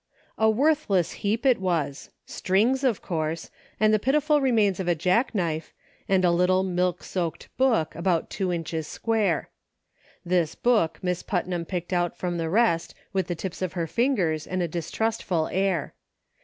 [0.35, 4.95] A WORTH LESS heap it was; strings, of course; and the pitiful remains of a
[4.95, 5.75] jackknife,
[6.09, 9.51] and a little milk soaked book about two inches square.
[10.25, 14.47] This book Miss Putnam picked out from the rest with the tips of her fingers
[14.47, 15.93] and a distrustful air.